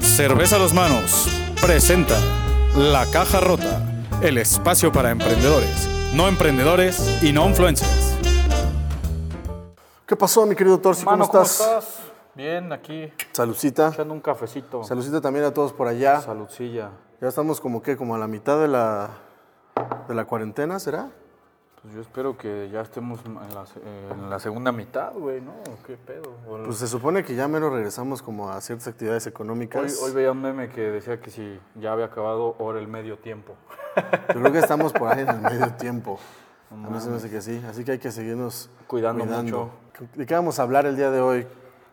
[0.00, 1.28] Cerveza a los manos
[1.60, 2.14] presenta
[2.76, 3.82] La Caja Rota,
[4.22, 8.14] el espacio para emprendedores, no emprendedores y no influencers.
[10.06, 11.04] ¿Qué pasó, mi querido Torsi?
[11.04, 11.60] ¿Cómo Mano, ¿cómo estás?
[11.60, 11.98] estás?
[12.34, 13.88] Bien, aquí Saludcita.
[13.88, 14.84] echando un cafecito.
[14.84, 16.20] Saludcita también a todos por allá.
[16.20, 16.90] Saludcilla.
[17.20, 19.08] Ya estamos como que, como a la mitad de la,
[20.06, 21.08] de la cuarentena, ¿será?
[21.86, 23.64] Pues yo espero que ya estemos en la,
[24.10, 25.52] en la segunda mitad, güey, ¿no?
[25.86, 26.32] ¿Qué pedo?
[26.64, 30.02] Pues se supone que ya menos regresamos como a ciertas actividades económicas.
[30.02, 33.54] hoy veía un meme que decía que si ya había acabado ahora el medio tiempo.
[34.34, 36.18] Yo creo que estamos por ahí en el medio tiempo.
[36.72, 37.62] A mí se me hace que sí.
[37.70, 39.70] Así que hay que seguirnos Cuidando mucho.
[40.16, 41.46] ¿De qué vamos a hablar el día de hoy?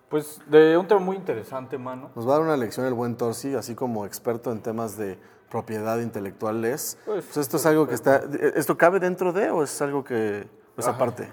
[0.09, 2.09] Pues de un tema muy interesante, mano.
[2.15, 5.19] Nos va a dar una lección el buen Torsi, así como experto en temas de
[5.53, 6.97] propiedad intelectual es.
[7.05, 8.23] Pues, Pues esto es algo que está...
[8.55, 10.47] ¿Esto cabe dentro de o es algo que...
[10.75, 11.29] es aparte?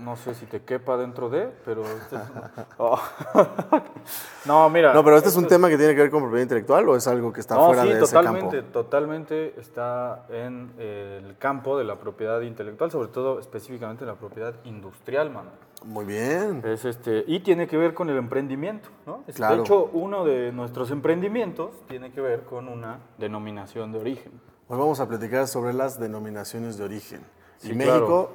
[0.00, 1.82] No sé si te quepa dentro de, pero...
[1.84, 2.22] este es-
[2.78, 2.98] Oh.
[4.46, 4.94] no, mira.
[4.94, 7.06] No, pero este es un tema que tiene que ver con propiedad intelectual o es
[7.06, 8.72] algo que está No, fuera sí, de ese totalmente, campo.
[8.72, 14.54] totalmente está en eh, el campo de la propiedad intelectual, sobre todo específicamente la propiedad
[14.64, 15.50] industrial, mano.
[15.84, 16.62] Muy bien.
[16.64, 19.22] Es este, y tiene que ver con el emprendimiento, ¿no?
[19.26, 19.56] Es- Claro.
[19.56, 24.32] De hecho, uno de nuestros emprendimientos tiene que ver con una denominación de origen.
[24.68, 27.20] Hoy vamos a platicar sobre las denominaciones de origen.
[27.58, 28.30] Sí, y claro.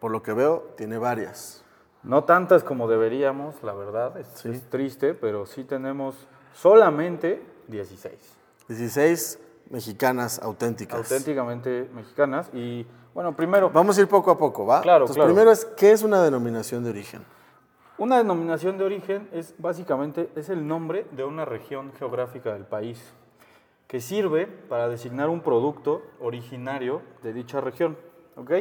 [0.00, 1.64] Por lo que veo, tiene varias.
[2.02, 8.14] No tantas como deberíamos, la verdad, es, es triste, pero sí tenemos solamente 16.
[8.68, 9.38] 16
[9.70, 10.98] mexicanas auténticas.
[10.98, 12.50] auténticamente mexicanas.
[12.54, 14.80] Y bueno, primero, Vamos a ir poco a poco, ¿va?
[14.80, 15.28] Claro, Entonces, claro.
[15.28, 17.22] primero es, ¿qué es una denominación de origen?
[18.00, 22.98] una denominación de origen es básicamente es el nombre de una región geográfica del país
[23.88, 27.98] que sirve para designar un producto originario de dicha región,
[28.36, 28.52] ¿ok?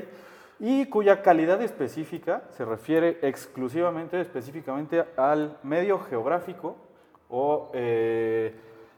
[0.59, 6.75] Y cuya calidad específica se refiere exclusivamente, específicamente al medio geográfico
[7.29, 8.53] o, eh,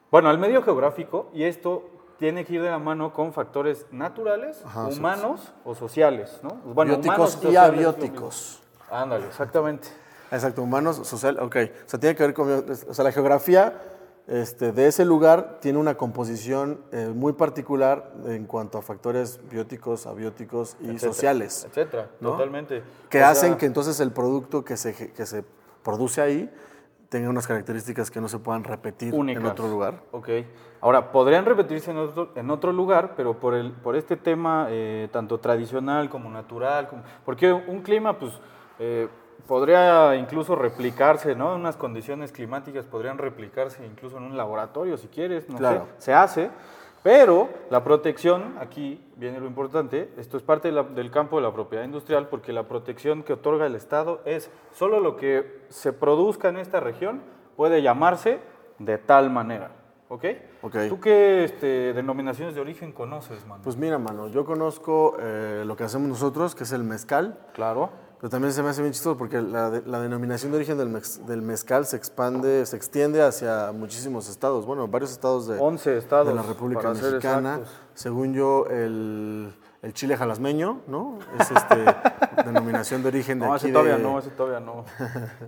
[0.10, 4.62] bueno, al medio geográfico y esto tiene que ir de la mano con factores naturales,
[4.66, 6.50] Ajá, sí, humanos o sociales, ¿no?
[6.66, 8.64] Bueno, Bióticos humanos y abióticos.
[8.90, 9.88] Ándale, exactamente.
[10.32, 11.56] Exacto, humanos, social, ok.
[11.86, 13.74] O sea, tiene que ver con, o sea, la geografía
[14.28, 20.06] este, de ese lugar tiene una composición eh, muy particular en cuanto a factores bióticos,
[20.08, 22.32] abióticos y etcétera, sociales, Etcétera, ¿no?
[22.32, 22.84] totalmente.
[23.10, 25.44] que O hacen sea, que entonces el producto que se, que se
[25.84, 26.50] produce ahí
[27.10, 29.44] tenga unas características que no se puedan repetir únicas.
[29.44, 30.02] en otro lugar.
[30.12, 30.30] Ok.
[30.80, 35.10] Ahora, podrían repetirse en otro, en otro lugar, pero por, el, por este tema eh,
[35.12, 38.32] tanto tradicional como natural, como- porque un clima, pues,
[38.80, 39.10] eh,
[39.48, 41.56] podría incluso replicarse, ¿no?
[41.56, 45.88] Unas condiciones climáticas podrían replicarse incluso en un laboratorio, si quieres, no Claro.
[45.98, 46.04] sé.
[46.06, 46.50] Se hace,
[47.04, 51.44] pero la protección, aquí viene lo importante, esto es parte de la- del campo de
[51.44, 55.94] la propiedad industrial, porque la protección que otorga el Estado es solo lo que se
[55.94, 57.22] produzca en esta región
[57.56, 58.40] puede llamarse
[58.80, 59.72] de tal manera.
[60.10, 60.26] ¿Ok?
[60.62, 60.76] Ok.
[60.90, 63.62] ¿Tú qué este, denominaciones de origen conoces, mano?
[63.64, 67.90] Pues mira, mano, yo conozco eh, lo que hacemos nosotros, que es el mezcal, claro.
[68.22, 71.42] Pero también se me hace bien chistoso porque la, de- la denominación de origen del,
[71.42, 76.28] mezcal se expande, se extiende hacia muchísimos estados, bueno, varios estados de, 11 estados.
[76.28, 77.62] de la República Mexicana.
[77.96, 79.52] Según yo, el,
[79.82, 81.18] el chile jalasmeño, ¿no?
[81.40, 81.84] Es este,
[82.46, 84.74] denominación de origen de No, aquí ese todavía de- no, ese todavía no.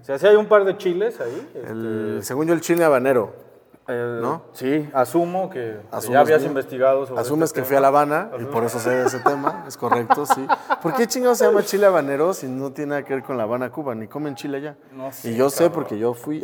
[0.02, 1.52] o sea, sí hay un par de chiles ahí.
[1.54, 3.53] el- este, según yo, el chile habanero.
[3.88, 4.44] El- ¿no?
[4.54, 7.88] Sí, asumo que que Asumes ya habías investigado sobre Asumes este que fui a La.
[7.90, 10.48] Habana y por eso sé de ese tema, es correcto, sí.
[10.82, 13.44] ¿Por qué chingado se llama chile habanero si no tiene nada que ver con La
[13.44, 13.94] Habana, Cuba?
[13.94, 14.76] Ni comen chile allá.
[14.94, 16.42] No sé, y yo sé porque yo fui.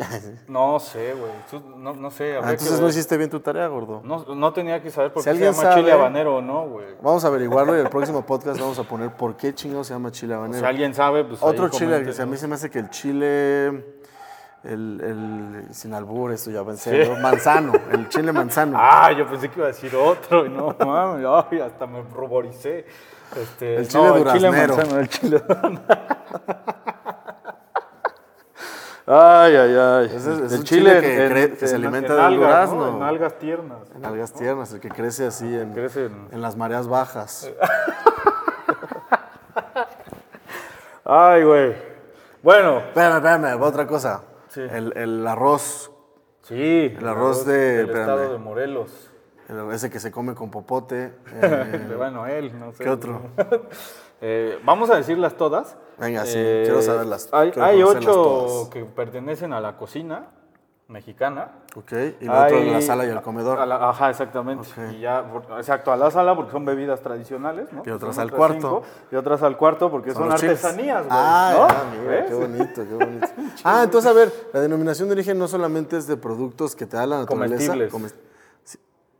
[0.48, 1.62] No sé, güey.
[1.76, 2.36] No, no sé.
[2.36, 4.00] Ah, entonces no hiciste bien tu tarea, gordo.
[4.04, 6.68] No, no tenía que saber por Si qué se llama chile sabe- habanero o no,
[6.68, 6.86] güey.
[7.02, 10.10] Vamos a averiguarlo y el próximo podcast vamos a poner por qué chingado se llama
[10.10, 10.60] chile habanero.
[10.60, 12.78] Si alguien sabe, pues Otro ahí chile, comente, que a mí se me hace que
[12.80, 13.84] el chile,
[14.64, 17.16] el, el sin albur, esto ya pensé, ¿no?
[17.20, 18.76] manzano, el chile manzano.
[18.80, 22.84] Ah, yo pensé que iba a decir otro y no mames, ay, hasta me ruboricé.
[23.36, 24.76] Este, El chile no, el chile duraznero.
[24.76, 25.42] manzano, el chile
[29.12, 30.06] Ay, ay, ay.
[30.14, 32.90] Ese es- es el chile que en- que se en- alimenta en del algas, durazno.
[32.92, 32.96] ¿no?
[32.98, 33.78] En algas tiernas.
[33.96, 37.50] En algas tiernas, el que crece así en, Crece en- en las mareas bajas.
[41.04, 41.74] Ay, güey.
[42.42, 44.22] Bueno, Espérame, espérame, otra cosa.
[44.50, 44.60] Sí.
[44.60, 45.90] El, el arroz,
[46.42, 46.94] sí.
[46.96, 48.00] El arroz de- del espérame.
[48.10, 49.10] estado de Morelos.
[49.48, 51.12] el- ese que se come con popote.
[51.42, 52.84] eh, bueno, él, no sé.
[52.84, 53.20] ¿Qué otro?
[54.22, 55.72] Eh, Vamos a decirlas todas.
[55.72, 58.68] Eh, Venga, sí, quiero saberlas, Hay, quiero hay ocho todas.
[58.68, 60.26] que pertenecen a la cocina,
[60.90, 61.52] mexicana.
[61.76, 63.66] Ok, y lo otro Hay- la sala y el comedor.
[63.66, 64.68] la- ajá, exactamente.
[64.92, 67.82] Y ya, por- exacto, a la sala porque son bebidas tradicionales, ¿no?
[67.86, 68.54] Y otras Son al cuarto.
[68.60, 68.82] cinco,
[69.12, 71.08] y otras al cuarto porque son, artesanías, güey.
[71.10, 72.26] Ah, ¿no?
[72.26, 73.26] qué bonito, qué bonito.
[73.64, 76.96] ah, entonces, a ver, la denominación de origen no solamente es de productos que te
[76.96, 77.70] da la naturaleza.
[77.72, 77.92] Comestibles.
[77.92, 78.14] comes-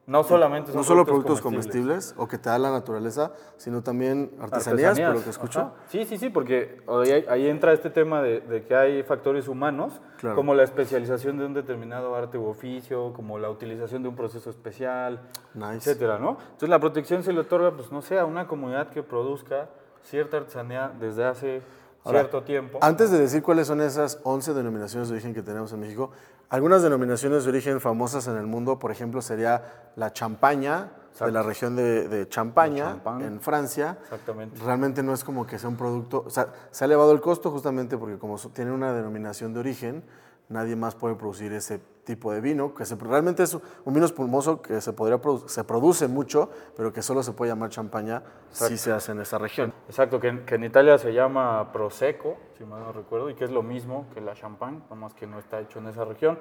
[0.07, 2.15] No solamente son no solo productos comestibles.
[2.17, 5.61] o que te da la naturaleza, sino también artesanías, por lo que escucho.
[5.61, 5.73] Ajá.
[5.89, 10.01] Sí, sí, sí, porque ahí, ahí entra este tema de, de que hay factores humanos,
[10.19, 10.35] Claro.
[10.37, 14.51] como la especialización de un determinado arte u oficio, como la utilización de un proceso
[14.51, 15.21] especial,
[15.55, 15.77] Nice.
[15.77, 16.31] etcétera, ¿no?
[16.41, 19.69] Entonces la protección se le otorga, pues no sé, a una comunidad que produzca
[20.03, 21.63] cierta artesanía desde hace
[22.05, 22.79] Ahora, cierto tiempo.
[22.83, 26.11] Antes de decir cuáles son esas 11 denominaciones de origen que tenemos en México,
[26.51, 31.43] algunas denominaciones de origen famosas en el mundo, por ejemplo, sería la champaña de la
[31.43, 33.99] región de, de Champaña, en Francia.
[34.03, 34.59] Exactamente.
[34.65, 37.51] Realmente no es como que sea un producto, o sea, se ha elevado el costo
[37.51, 40.05] justamente porque como tiene una denominación de origen,
[40.51, 44.61] nadie más puede producir ese tipo de vino, que se- realmente es un vino espumoso
[44.61, 48.77] que se, podría produ- se produce mucho, pero que solo se puede llamar champaña si
[48.77, 49.73] se hace en esa región.
[49.89, 53.45] Exacto, que, en- que en Italia se llama Prosecco, si mal no recuerdo, y que
[53.45, 56.39] es lo mismo que la champagne, nomás que no está hecho en esa región.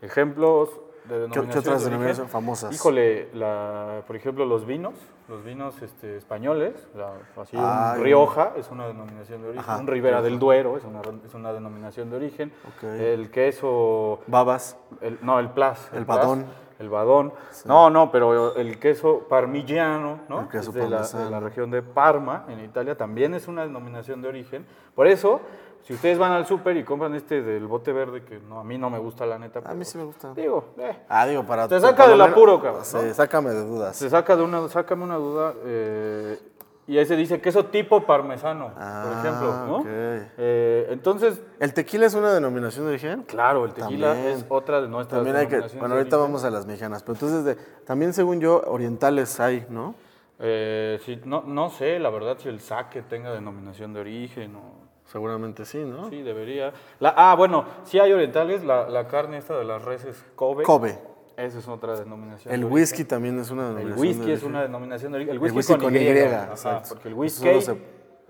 [0.00, 0.68] Ejemplos
[1.04, 1.56] de denominaciones.
[1.56, 1.90] otras de origen.
[1.90, 2.74] denominaciones famosas?
[2.74, 4.94] Híjole, la, por ejemplo, los vinos,
[5.28, 7.12] los vinos este, españoles, la-
[7.42, 10.84] así Ah, un Rioja es una denominación de origen, Ajá, un Ribera del Duero es
[10.84, 12.84] una, es una denominación de origen, Ok.
[12.84, 14.76] el queso Babas.
[15.00, 15.88] el- no, el Plas.
[15.92, 16.46] El Plas, Badón.
[16.78, 17.32] El badón.
[17.64, 20.40] No, no, pero el queso parmigiano, ¿no?
[20.40, 23.62] El queso Es de la, de la región de Parma, en Italia, también es una
[23.62, 24.66] denominación de origen.
[24.96, 25.40] Por eso,
[25.82, 28.78] si ustedes van al súper y compran este del bote verde, que no, a mí
[28.78, 29.60] no me gusta la neta.
[29.64, 30.32] A mí sí me gusta.
[30.34, 31.66] Digo, eh, Ah, digo, para...
[31.68, 33.14] Te saca del menos- apuro, cabrón, Sí, ¿no?
[33.14, 33.96] sácame de dudas.
[33.96, 35.54] se saca de una, sácame una duda.
[35.64, 36.38] eh,
[36.84, 39.76] y ahí se dice queso tipo parmesano, por Ah, ejemplo, ¿no?
[39.78, 39.86] ok.
[39.86, 43.22] Eh, entonces, ¿El tequila es una denominación de origen?
[43.22, 44.36] claro, el tequila También.
[44.36, 45.60] es otra de nuestras También hay que...
[45.78, 47.54] Bueno, ahorita vamos a las mexicanas, pero entonces, de,
[47.84, 49.94] también según yo, orientales hay, ¿no?
[50.40, 54.91] Eh, sí, no, no sé, la verdad, si el saque tenga denominación de origen o...
[55.12, 56.08] Seguramente sí, ¿no?
[56.08, 56.72] Sí, debería.
[56.98, 60.64] La, ah, bueno, sí hay orientales, la, la carne esta de las reses Kobe.
[60.64, 60.98] Kobe.
[61.36, 62.52] Esa es otra denominación.
[62.54, 63.78] El de whisky también es una origen.
[63.88, 65.30] El denominación whisky de es una denominación de origen.
[65.30, 65.98] El El whisky, whisky con, con Y.
[65.98, 66.88] Y, ajá, exacto.
[66.94, 67.78] Porque el whisky se-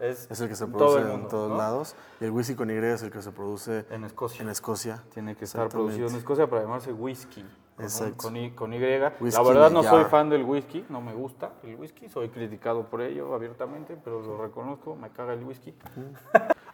[0.01, 1.57] es, Es el que se produce todo el en todos ¿no?
[1.57, 1.95] lados.
[2.21, 4.43] Y el whisky con Y es el que se produce En Escocia.
[4.43, 5.03] en Escocia.
[5.15, 7.45] Tiene que estar producido en Escocia para llamarse whisky.
[7.79, 8.17] Exacto.
[8.17, 8.79] con, y, con Y.
[9.21, 12.85] Whisky la verdad no soy fan del whisky, no me gusta el whisky, soy criticado
[12.89, 15.75] por ello abiertamente, pero lo reconozco, me caga el whisky.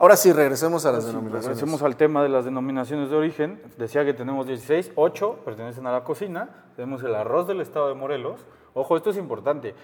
[0.01, 1.45] Ahora sí, regresemos a las denominaciones.
[1.59, 3.61] Regresemos al tema de las denominaciones de origen.
[3.79, 6.49] Decía que tenemos 16, 8 pertenecen a la cocina.
[6.77, 8.47] Tenemos el arroz del estado de Morelos.
[8.75, 9.75] Ojo, esto es importante.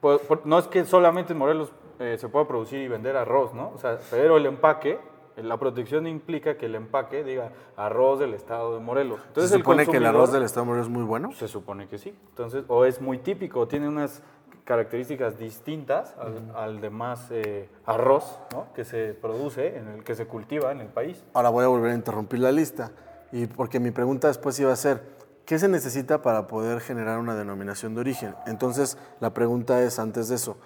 [0.00, 3.52] Por- por- no es que solamente en Morelos eh, se pueda producir y vender arroz,
[3.52, 3.72] ¿no?
[3.74, 4.98] O sea, pero el empaque,
[5.36, 9.20] la protección implica que el empaque diga arroz del estado de Morelos.
[9.28, 11.32] Entonces, ¿Se supone el que el arroz del Estado de Morelos es muy bueno?
[11.32, 12.14] se supone que sí.
[12.30, 14.22] Entonces, o es muy típico, tiene unas
[14.64, 18.66] características distintas al, al demás eh, arroz ¿no?
[18.74, 21.24] que se produce, en el que se cultiva en el país.
[21.32, 22.90] Ahora voy a volver a interrumpir la lista.
[23.32, 25.02] Y porque mi pregunta después iba a ser,
[25.46, 28.34] ¿qué se necesita para poder generar una denominación de origen?
[28.46, 30.58] Entonces, la pregunta es antes de eso,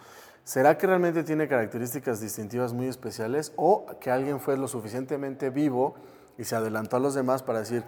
[0.43, 5.95] ¿será que realmente tiene características distintivas muy especiales o que alguien fue lo suficientemente vivo
[6.39, 7.85] y se adelantó a los demás para decir,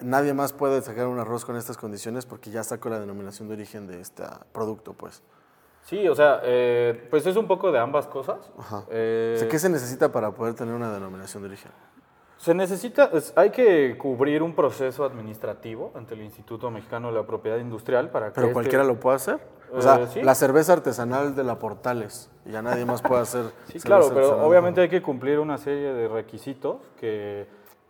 [0.00, 3.54] nadie más puede sacar un arroz con estas condiciones porque ya sacó la denominación de
[3.54, 4.22] origen de este
[4.52, 5.22] producto, pues?
[5.82, 8.50] Sí, o sea, eh, pues es un poco de ambas cosas.
[8.58, 8.84] Ajá.
[8.90, 11.70] Eh, O sea, ¿Qué se necesita para poder tener una denominación de origen?
[12.38, 17.26] Se necesita, es- hay que cubrir un proceso administrativo ante el Instituto Mexicano de la
[17.26, 19.38] Propiedad Industrial para que ¿Pero este- cualquiera lo puede hacer?
[19.72, 20.22] O Eh, sea, sí.
[20.22, 23.44] la cerveza artesanal de la Portales, ya nadie más puede hacer.
[23.72, 27.46] Sí, claro, pero obviamente hay que cumplir una serie de requisitos que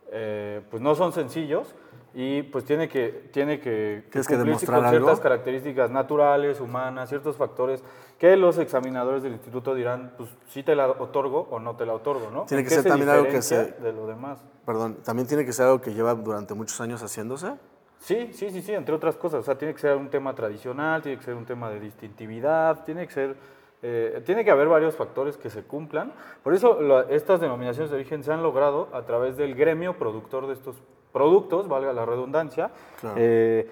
[0.09, 1.75] eh, pues no son sencillos
[2.19, 7.09] y pues tiene que, tiene que, ¿Tienes que cumplirse demostrar con ciertas características naturales, humanas,
[7.09, 7.83] ciertos factores
[8.17, 11.93] que los examinadores del instituto dirán, pues sí te la otorgo o no te la
[11.93, 12.45] otorgo, ¿no?
[12.45, 14.43] Tiene ¿En que ser se también algo que se- de lo demás.
[14.65, 17.53] Perdón, también tiene que ser algo que lleva durante muchos años haciéndose.
[17.99, 19.41] Sí, sí, sí, sí, entre otras cosas.
[19.41, 22.83] O sea, tiene que ser un tema tradicional, tiene que ser un tema de distintividad,
[22.83, 23.35] tiene que ser,
[23.83, 26.13] eh, tiene que haber varios factores que se cumplan.
[26.43, 30.47] Por eso la- estas denominaciones de origen se han logrado a través del gremio productor
[30.47, 30.81] de estos
[31.17, 32.69] productos, valga la redundancia.
[33.01, 33.15] Claro.
[33.17, 33.69] Eh,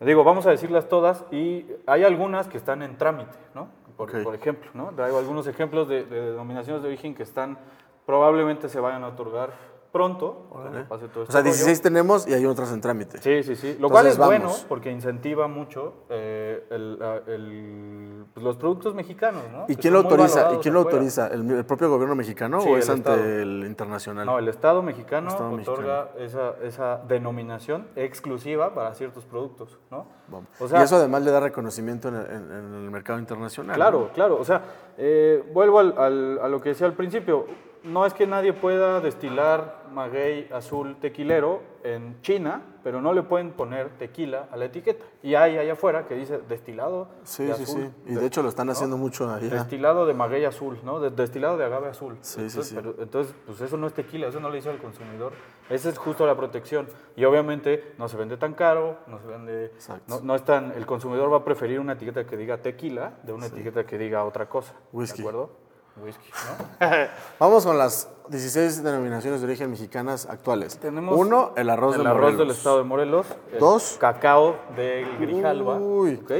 [0.00, 3.68] digo, vamos a decirlas todas y hay algunas que están en trámite, ¿no?
[3.96, 4.90] Por, por ejemplo, ¿no?
[4.94, 7.58] Traigo algunos ejemplos de, de denominaciones de origen que están,
[8.04, 9.50] probablemente se vayan a otorgar
[9.92, 10.46] pronto,
[10.88, 11.52] pase todo O este sea, rollo.
[11.54, 13.18] 16 tenemos y hay otras en trámite.
[13.18, 13.76] Sí, sí, sí.
[13.80, 16.37] Lo cual es bueno porque incentiva mucho eh,
[16.70, 19.64] el- el- pues, los productos mexicanos, ¿no?
[19.68, 20.52] ¿Y Que quién lo autoriza?
[20.54, 20.96] ¿Y quién lo afuera.
[20.98, 21.26] autoriza?
[21.28, 23.24] ¿El, el propio gobierno mexicano Sí, o es ante Estado.
[23.42, 24.26] el internacional?
[24.26, 30.06] No, el Estado mexicano Estado otorga Esa, esa denominación exclusiva para ciertos productos, ¿no?
[30.60, 33.74] O sea, y eso además le da reconocimiento en el, en- en el mercado internacional.
[33.76, 34.36] Claro, claro.
[34.40, 34.62] O sea,
[34.96, 37.46] eh, vuelvo al- al- a lo que decía al principio.
[37.84, 43.52] No es que nadie pueda destilar maguey azul tequilero en China, pero no le pueden
[43.52, 45.04] poner tequila a la etiqueta.
[45.22, 47.92] Y hay allá afuera que dice destilado Sí, de sí, azul.
[48.06, 48.12] sí.
[48.12, 49.48] Y de hecho lo están haciendo mucho allá.
[49.48, 51.00] Destilado de maguey azul, ¿no?
[51.00, 52.16] De- destilado de agave azul.
[52.20, 52.74] Sí, sí, entonces, sí.
[52.74, 55.32] pero- entonces, pues eso no es tequila, eso no le dice al consumidor.
[55.70, 56.88] Esa es justo la protección.
[57.16, 59.66] Y obviamente no se vende tan caro, no se vende...
[59.66, 60.04] Exacto.
[60.06, 60.72] No, no es tan...
[60.72, 64.24] El consumidor va a preferir una etiqueta que diga tequila de una etiqueta que diga
[64.24, 64.74] otra cosa.
[64.92, 65.22] Whisky.
[65.22, 65.67] ¿De acuerdo?
[66.02, 66.30] Whisky,
[66.80, 66.86] ¿no?
[67.38, 70.78] Vamos con las 16 denominaciones de origen mexicanas actuales.
[70.78, 72.38] Tenemos Uno, el arroz el de arroz Morelos.
[72.38, 73.26] del estado de Morelos.
[73.52, 73.96] el Dos.
[74.00, 75.76] Cacao del Grijalba.
[75.76, 76.20] Uy.
[76.22, 76.30] ¿ok?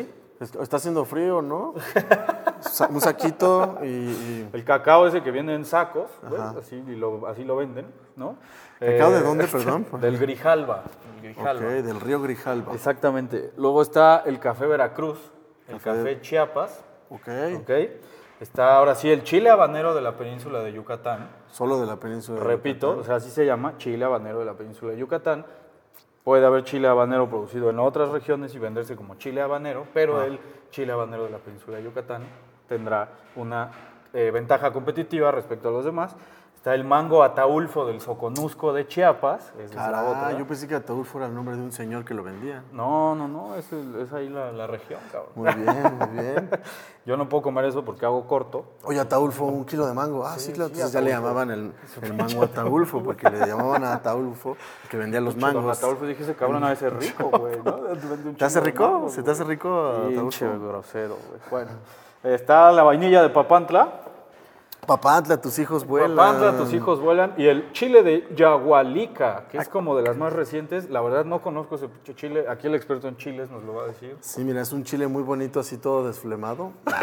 [0.40, 1.74] Es- Está haciendo frío, ¿no?
[2.90, 6.40] Un saquito y, y- El cacao ese que viene en sacos, ¿ves?
[6.40, 7.86] así, y lo, así lo venden,
[8.16, 8.36] ¿no?
[8.78, 9.86] ¿Cacao de Eh, dónde, perdón?
[10.00, 10.84] Del Grijalba.
[11.22, 12.72] del río Grijalba.
[12.74, 13.52] Exactamente.
[13.56, 15.18] Luego está el café Veracruz,
[15.66, 17.28] el Café- café Chiapas, Ok.
[17.62, 17.70] ¿ok?
[18.40, 21.28] Está ahora sí el chile habanero de la península de Yucatán.
[21.50, 22.38] Solo de la península.
[22.38, 23.00] de Repito, Yucatán.
[23.00, 25.44] o sea, así se llama chile habanero de la península de Yucatán.
[26.22, 29.90] Puede haber chile habanero producido en otras regiones y venderse como chile habanero, Ah.
[29.92, 30.38] pero el
[30.70, 32.22] chile habanero de la península de Yucatán
[32.68, 33.70] tendrá una
[34.12, 36.14] eh, ventaja competitiva respecto a los demás.
[36.68, 40.32] Está el mango ataulfo del Soconusco de Chiapas, es Caray, otra.
[40.38, 42.62] yo pensé que Ataúd fuera el nombre de un señor que lo vendía.
[42.72, 45.30] No, no, no, es, el- es ahí la, la región, cabrón.
[45.34, 46.50] Muy bien, muy bien.
[47.06, 48.66] Yo no puedo comer eso porque hago corto.
[48.84, 50.26] Oye, Ataulfo, un kilo de mango.
[50.26, 50.68] Ah, sí, claro.
[50.68, 51.28] sí, Entonces ya le Ataulfo.
[51.30, 51.72] llamaban el,
[52.02, 54.58] el mango Ataulfo, porque le llamaban a Ataulfo,
[54.90, 55.78] que vendía los Don mangos.
[55.78, 57.76] Ataulfo dije, ese cabrón de ser rico, güey, ¿no?
[58.36, 58.86] ¿Te hace rico?
[58.90, 60.46] mangos, ¿Se te hace rico Ataulfo?
[60.60, 61.40] grosero, güey.
[61.50, 61.70] Bueno,
[62.22, 64.02] está la vainilla de Papantla.
[64.88, 66.16] Papantla, tus hijos vuelan.
[66.16, 67.34] Papantla, tus hijos vuelan.
[67.36, 70.88] Y el chile de Yagualica, que es como de las más recientes.
[70.88, 72.46] La verdad no conozco ese chile.
[72.48, 74.16] Aquí el experto en chiles nos lo va a decir.
[74.20, 76.72] Sí, mira, es un chile muy bonito, así todo desflemado.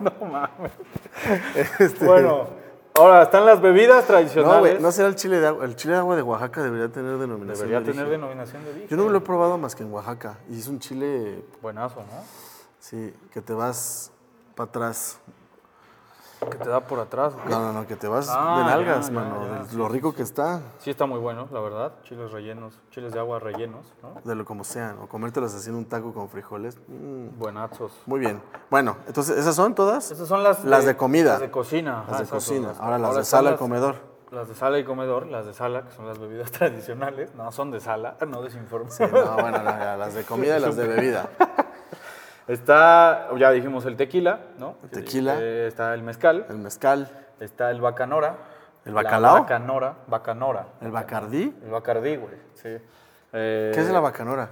[0.00, 0.72] No mames.
[2.04, 2.46] Bueno,
[2.94, 4.60] ahora están las bebidas No, tradicionales.
[4.60, 5.64] güey, no será el chile de agua.
[5.64, 8.20] El chile de agua de Oaxaca debería tener denominación Debería de tener origen.
[8.20, 8.88] denominación de origen.
[8.88, 10.38] Yo no lo he probado más que en Oaxaca.
[10.48, 12.22] Y es un chile, Buenazo, ¿no?
[12.78, 14.12] sí, que te vas
[14.54, 15.18] para atrás.
[16.50, 17.34] Que te da por atrás.
[17.34, 17.48] ¿o qué?
[17.50, 19.46] No, no, no, que te vas Ah, de nalgas, ya, mano.
[19.46, 21.92] ya, de lo rico que está, Sí está muy bueno, la verdad.
[22.02, 24.20] Chiles rellenos, chiles de agua rellenos, ¿no?
[24.24, 24.98] de lo como sean.
[25.02, 26.76] O comértelos en un taco con frijoles.
[26.88, 27.92] mm, Buenazos.
[28.06, 28.40] muy bien.
[28.70, 30.10] Bueno, entonces, ¿esas son todas?
[30.10, 31.32] Esas son las Las de comida.
[31.32, 32.04] Las de cocina.
[32.06, 32.72] Las ajá, de cocina.
[32.78, 34.12] Ahora las de sala y comedor.
[34.30, 37.34] Las de sala y comedor, las de sala, que son las bebidas tradicionales.
[37.34, 38.90] No, son de sala, no desinformo.
[38.90, 41.28] Sí, no, bueno, no, ya, las de comida y las de bebida.
[42.52, 44.76] Está, ya dijimos el tequila, ¿no?
[44.82, 45.36] El tequila.
[45.40, 47.08] Eh, está el mezcal, El mezcal,
[47.40, 48.36] está el bacanora.
[48.84, 49.40] ¿El la bacalao?
[49.40, 50.66] bacanora, bacanora.
[50.80, 51.54] el bacardí.
[51.64, 52.76] El bacardí, güey, sí.
[53.32, 54.50] Eh, ¿Qué es la bacanora?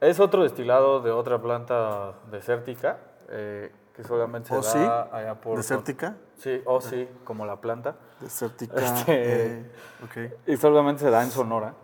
[0.00, 2.96] Es otro destilado de otra planta desértica
[3.28, 4.70] eh, que solamente se ¿Oh, da
[5.10, 5.12] sí?
[5.12, 5.56] allá por...
[5.58, 6.14] ¿Desértica?
[6.36, 7.94] Sí, o sí, como la planta.
[8.20, 8.76] Desértica.
[8.80, 9.70] Este- eh,
[10.04, 10.32] ok.
[10.46, 11.74] Y solamente se da en Sonora,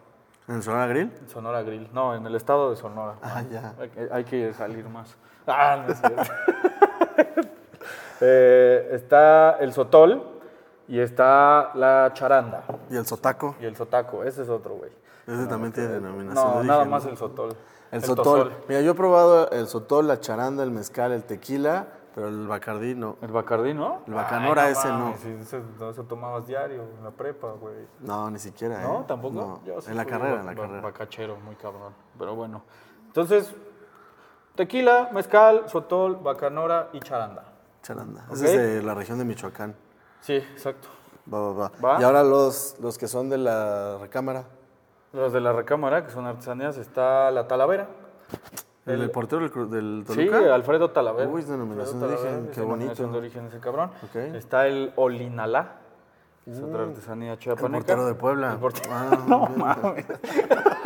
[0.49, 1.13] ¿En Sonora Grill?
[1.21, 1.89] en Sonora Grill.
[1.93, 3.17] No, en el estado de Sonora.
[3.23, 3.75] Ah, ya.
[4.11, 5.17] Hay que salir más.
[5.47, 6.23] Ah, no es cierto.
[8.23, 10.23] Eh, está el sotol
[10.87, 13.57] y está la charanda ¿Y el sotaco?
[13.59, 14.25] y el sotaco.
[14.25, 14.91] Ese es otro, güey.
[15.27, 17.11] Ese también tiene denominación No, de nada origen, más ¿no?
[17.13, 17.57] el sotol.
[17.91, 18.53] El, sotol.
[18.69, 22.95] Mira, yo he probado el sotol, la charanda, el mezcal, el tequila, pero el bacardí
[22.95, 23.17] no.
[23.23, 24.03] El Bacardí, ¿no?
[24.07, 25.15] El Bacanora Ay, ese no.
[25.17, 27.87] si ese, no, eso tomabas diario en la prepa, güey.
[28.01, 28.83] No, ni siquiera.
[28.83, 29.01] ¿No?
[29.01, 29.05] ¿eh?
[29.07, 29.35] ¿Tampoco?
[29.35, 29.61] No.
[29.65, 30.81] Yo en la carrera, en la carrera.
[30.83, 31.95] Bacachero, muy cabrón.
[32.19, 32.63] Pero bueno.
[33.07, 33.55] Entonces,
[34.65, 37.45] tequila, mezcal, sotol, bacanora y charanda.
[37.83, 38.27] Charanda.
[38.31, 39.75] Ese es de la región de Michoacán.
[40.21, 40.89] Sí, exacto.
[41.33, 41.73] Va, va, va.
[41.95, 42.01] Va.
[42.01, 44.45] Y ahora los, los que son de la recámara.
[45.15, 47.89] Los de la recámara, que son artesanías, está la talavera.
[48.85, 50.55] El, El- Portero del, del Sí, Toluca.
[50.55, 51.27] Alfredo Talavera.
[51.31, 52.69] Uy, es denominación de origen, qué es denominación
[53.09, 53.13] bonito.
[53.13, 53.91] de origen ese cabrón.
[54.35, 55.77] Está el Olinalá,
[56.45, 57.79] que es otra artesanía el chiapaneca.
[57.79, 58.53] portero de Puebla.
[58.53, 60.05] El portero- Ah, no mames.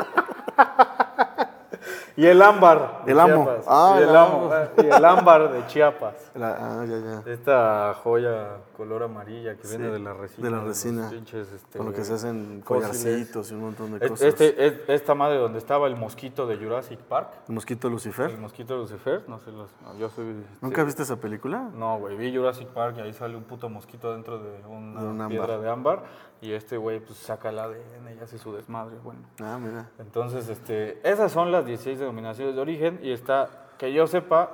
[2.16, 3.02] y el ámbar.
[3.04, 3.44] de El amo.
[3.44, 3.64] Chiapas.
[3.68, 4.50] Ah, y, el el amo.
[4.52, 6.14] amo, y el ámbar de Chiapas.
[6.34, 7.32] La- ah, ya, ya.
[7.32, 10.44] Esta joya color amarilla que viene de la resina.
[10.44, 14.06] de la resina, pinches, este, Con lo que se hacen collarcitos y un montón de
[14.08, 14.28] cosas.
[14.28, 18.30] Este, es- esta madre donde estaba el mosquito de Jurassic Park, ¿El mosquito Lucifer?
[18.30, 20.34] el mosquito Lucifer, no sé, los, no, yo soy...
[20.60, 20.86] ¿Nunca sí.
[20.86, 21.70] viste esa película?
[21.74, 25.06] No, güey, vi Jurassic Park y ahí sale un puto mosquito dentro de una De
[25.08, 25.28] un ámbar.
[25.28, 26.02] piedra de ámbar
[26.42, 29.20] y este güey pues saca el ADN y hace su desmadre, bueno.
[29.40, 29.88] Ah, mira.
[29.98, 34.50] Entonces, este, esas son las 16 denominaciones de origen y está, que yo sepa,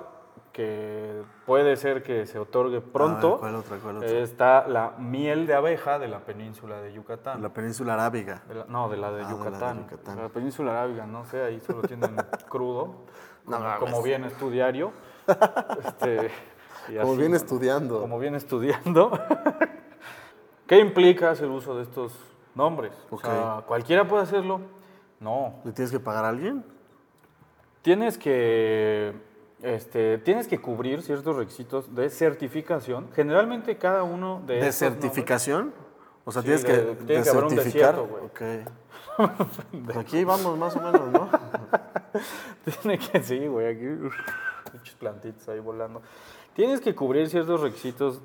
[0.53, 3.35] que puede ser que se otorgue pronto.
[3.37, 4.09] Ah, ¿cuál otra, cuál otra?
[4.09, 7.41] Está la miel de abeja de la península de Yucatán.
[7.43, 8.43] La península arábiga.
[8.49, 9.79] De la- no, de la de, Ah, de la de Yucatán.
[9.85, 10.17] Yucatán.
[10.19, 12.17] La península arábiga, no sé, ahí solo tienen
[12.49, 13.05] crudo,
[13.47, 13.79] No como, mames.
[13.79, 14.93] como bien estudiario.
[15.85, 16.31] Este,
[17.01, 17.37] Como ¿no?
[17.37, 18.01] estudiando.
[18.01, 19.13] Como bien estudiando.
[20.67, 22.13] ¿Qué implica hacer uso de estos
[22.55, 22.93] nombres?
[23.11, 24.61] O sea, ¿cualquiera puede hacerlo?
[25.21, 25.55] No.
[25.65, 26.65] ¿Le tienes que pagar a alguien?
[27.83, 29.15] Tienes que,
[29.63, 33.09] este, tienes que cubrir ciertos requisitos de certificación.
[33.15, 35.73] Generalmente cada uno de ¿De certificación?
[36.25, 37.97] O sea, Sí, tienes de- que, de que haber un certificar.
[37.97, 38.25] desierto, güey.
[38.25, 38.71] Ok.
[39.85, 41.29] Pues aquí vamos más o menos, ¿no?
[42.83, 43.85] Tiene que, sí, güey, aquí,
[44.73, 46.01] muchos plantitos ahí volando.
[46.55, 48.23] Tienes que cubrir ciertos requisitos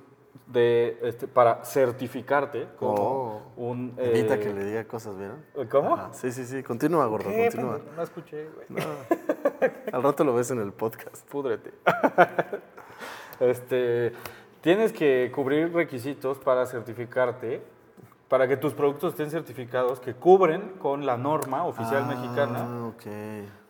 [0.48, 3.42] de, este, para certificarte como Oh.
[3.58, 3.94] un...
[3.98, 5.44] Evita eh, que le diga cosas, ¿vieron?
[5.70, 5.96] ¿Cómo?
[5.96, 6.64] Ajá, Sí, sí, sí.
[6.64, 7.76] Continúa, gordo, ¿Qué, continúa.
[7.78, 7.96] pendejo?
[7.98, 8.86] No escuché, güey.
[9.92, 11.28] Al rato lo ves en el podcast.
[11.30, 11.72] Púdrete.
[13.40, 14.14] este,
[14.62, 17.62] tienes que cubrir requisitos para certificarte,
[18.30, 23.04] para que tus productos estén certificados, que cubren con la norma oficial mexicana, Ah, ok.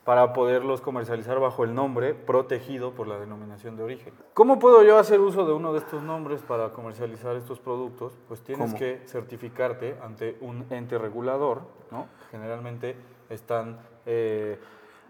[0.06, 4.14] para poderlos comercializar bajo el nombre protegido por la denominación de origen.
[4.34, 8.14] ¿Cómo puedo yo hacer uso de uno de estos nombres para comercializar estos productos?
[8.28, 8.78] Pues tienes ¿Cómo?
[8.80, 11.62] que certificarte ante un ente regulador,
[11.92, 12.08] ¿no?
[12.32, 12.96] Generalmente
[13.30, 13.80] están...
[14.06, 14.60] eh,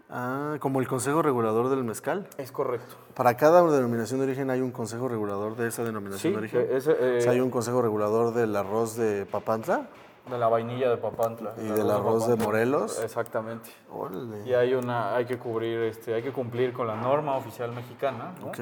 [0.08, 2.28] Ah, como el Consejo Regulador del Mezcal.
[2.38, 2.94] es correcto.
[3.14, 6.66] Para cada denominación de origen hay un Consejo Regulador de esa denominación Sí, de origen.
[6.68, 9.88] que ese, eh, O sea, hay un Consejo Regulador del arroz de Papantla.
[10.30, 11.54] De la vainilla de Papantla.
[11.58, 12.36] ¿Y el del arroz de.
[12.36, 13.00] Morelos?
[13.02, 13.70] Exactamente.
[13.92, 14.42] Órale.
[14.44, 18.32] Y hay una, hay que cubrir, este, hay que cumplir con la norma oficial mexicana,
[18.40, 18.48] ¿no?
[18.48, 18.58] Ok.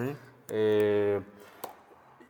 [0.48, 1.20] Eh,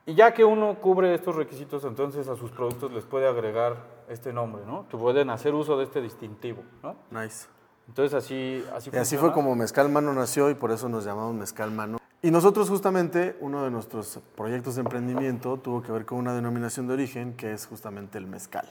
[0.07, 3.77] y ya que uno cubre estos requisitos, entonces a sus productos les puede agregar
[4.09, 4.87] este nombre, ¿no?
[4.89, 6.95] Que pueden hacer uso de este distintivo, ¿no?
[7.11, 7.49] Nice.
[7.89, 9.21] Entonces así, así Y así funciona.
[9.21, 11.99] fue como Mezcal Mano nació y por eso nos llamamos Mezcal Mano.
[12.23, 16.87] Y nosotros justamente, uno de nuestros proyectos de emprendimiento tuvo que ver con una denominación
[16.87, 18.67] de origen que es justamente el mezcal.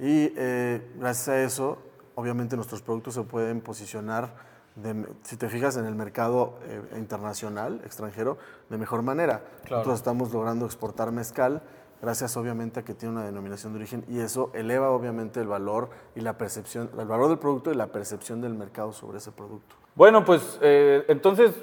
[0.00, 1.78] Y eh, gracias a eso,
[2.16, 4.34] obviamente nuestros productos se pueden posicionar,
[4.74, 9.44] de- si te fijas, en el mercado eh, internacional, extranjero, de mejor manera.
[9.70, 11.62] Nosotros estamos logrando exportar mezcal
[12.02, 15.88] gracias obviamente a que tiene una denominación de origen y eso eleva obviamente el valor
[16.16, 19.76] y la percepción, el valor del producto y la percepción del mercado sobre ese producto.
[19.94, 21.54] Bueno, pues eh, entonces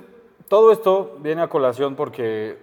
[0.48, 2.58] todo esto viene a colación porque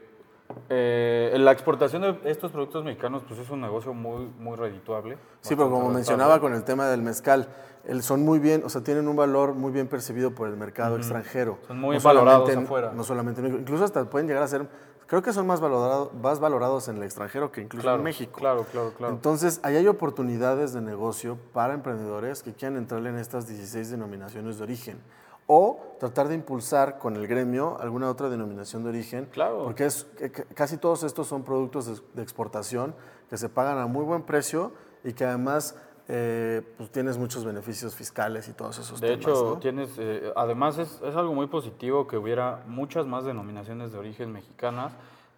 [0.70, 5.18] eh, la exportación de estos productos mexicanos pues es un negocio muy, muy redituable.
[5.42, 7.48] Sí, pero como mencionaba con el tema del mezcal,
[7.84, 10.96] el- son muy bien, o sea, tienen un valor muy bien percibido por el mercado
[10.96, 11.58] extranjero.
[11.66, 12.92] Son muy No valorados en- afuera.
[12.94, 14.66] No solamente en México, incluso hasta pueden llegar a ser,
[15.06, 18.38] creo que son más valorados, más valorados en el extranjero que incluso Claro, en México.
[18.38, 19.12] Claro, claro, claro.
[19.14, 24.58] Entonces, ahí hay oportunidades de negocio para emprendedores que quieran entrarle en estas 16 denominaciones
[24.58, 24.98] de origen
[25.46, 29.26] o tratar de impulsar con el gremio alguna otra denominación de origen.
[29.26, 29.64] Claro.
[29.64, 32.94] Porque es, que casi todos estos son productos de exportación
[33.30, 34.72] que se pagan a muy buen precio
[35.04, 35.76] y que además
[36.08, 39.20] eh, pues tienes muchos beneficios fiscales y todos esos De temas.
[39.26, 39.58] hecho, ¿no?
[39.58, 44.32] tienes, eh, además es, es algo muy positivo que hubiera muchas más denominaciones de origen
[44.32, 44.92] mexicanas,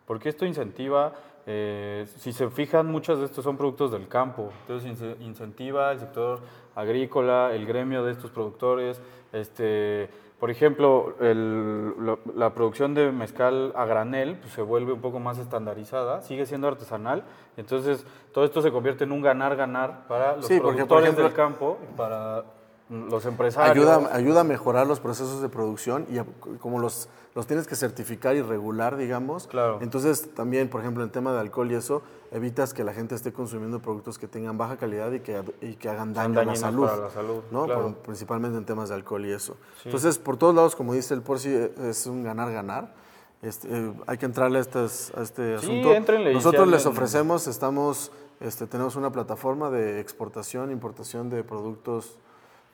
[0.06, 1.14] porque esto incentiva,
[1.46, 6.00] eh, si se fijan, muchos de estos son productos del campo, entonces ince- incentiva el
[6.00, 6.40] sector
[6.74, 9.00] agrícola, el gremio de estos productores,
[9.32, 11.92] este, por ejemplo, el-
[12.36, 16.68] la producción de mezcal a granel pues, se vuelve un poco más estandarizada, sigue siendo
[16.68, 17.24] artesanal,
[17.56, 21.24] entonces todo esto se convierte en un ganar-ganar para los Sí, porque, por productores ejemplo,
[21.24, 22.44] del campo y para
[22.90, 23.70] los empresarios.
[23.88, 26.26] Ayuda, ayuda a mejorar los procesos de producción y a-
[26.60, 29.46] como los, los tienes que certificar y regular, digamos.
[29.46, 29.78] Claro.
[29.82, 33.32] Entonces también, por ejemplo, en tema de alcohol y eso, evitas que la gente esté
[33.32, 36.86] consumiendo productos que tengan baja calidad y que, y que hagan daño a la salud.
[36.86, 37.64] para la salud, ¿no?
[37.66, 37.82] claro.
[37.82, 39.56] Por- principalmente en temas de alcohol y eso.
[39.84, 41.50] Entonces, por todos lados, como dice el Porci,
[41.82, 42.94] es un ganar-ganar.
[43.42, 45.94] Este, eh, hay que entrarle a, estas- a este Sí, asunto.
[45.94, 52.18] éntrenle y Nosotros les ofrecemos, estamos, este, tenemos una plataforma de exportación, importación de productos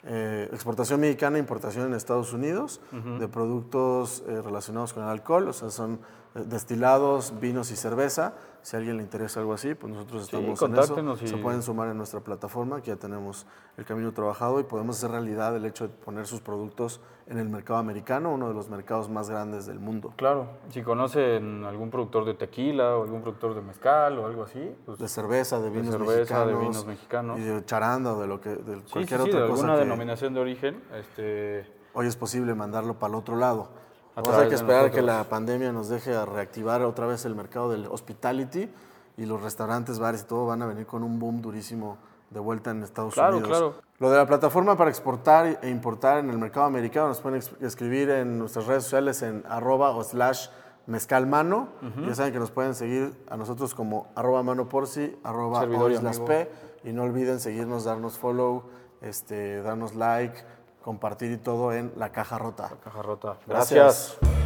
[0.06, 2.80] eh, exportación mexicana, importación en Estados Unidos
[3.18, 6.00] de productos eh, relacionados con el alcohol, o sea, son
[6.34, 10.36] eh, destilados, vinos y cerveza, Si a alguien le interesa algo así, pues nosotros Sí,
[10.36, 11.26] estamos en contáctenos eso.
[11.26, 13.44] y- Se pueden sumar en nuestra plataforma, que ya tenemos
[13.76, 17.50] el camino trabajado y podemos hacer realidad el hecho de poner sus productos en el
[17.50, 20.14] mercado americano, uno de los mercados más grandes del mundo.
[20.16, 24.74] Claro, si conocen algún productor de tequila o algún productor de mezcal o algo así,
[24.86, 26.60] pues De cerveza, de vinos cerveza, de mexicanos.
[26.60, 27.38] vinos mexicanos.
[27.40, 29.60] Y de charanda o de lo que, de sí, sí, cualquier sí, otra de cosa
[29.60, 33.83] alguna que denominación de origen, este, hoy es posible mandarlo para el otro lado.
[34.16, 37.34] Vamos a través que esperar que la pandemia nos deje a reactivar otra vez el
[37.34, 38.70] mercado del hospitality
[39.16, 41.98] y los restaurantes, bares y todo van a venir con un boom durísimo
[42.30, 43.48] de vuelta en Estados Claro, Unidos.
[43.50, 43.74] claro.
[43.98, 48.10] Lo de la plataforma para exportar e importar en el mercado americano nos pueden escribir
[48.10, 50.48] en nuestras redes sociales en arroba o slash
[50.86, 51.68] mezcalmano.
[52.06, 55.94] Ya saben que nos pueden seguir a nosotros como arroba mano porci, arroba Servidor y
[55.94, 56.26] Oislas amigo.
[56.26, 56.50] P.
[56.84, 58.64] Y no olviden seguirnos, darnos follow,
[59.00, 60.36] este, darnos like,
[60.84, 62.70] compartir y todo en La Caja Rota.
[62.84, 63.38] caja rota.
[63.46, 64.18] Gracias.
[64.20, 64.43] Gracias.